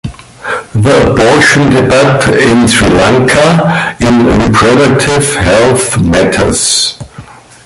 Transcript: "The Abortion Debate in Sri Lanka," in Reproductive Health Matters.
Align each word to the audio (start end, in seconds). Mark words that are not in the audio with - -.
"The 0.73 1.11
Abortion 1.11 1.69
Debate 1.69 2.41
in 2.47 2.67
Sri 2.67 2.89
Lanka," 2.89 3.95
in 3.99 4.25
Reproductive 4.25 5.35
Health 5.35 6.01
Matters. 6.01 6.97